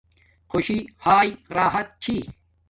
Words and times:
خوشی 0.51 0.77
ہاݵ 1.03 1.29
راحت 1.55 1.87
چھی 2.03 2.17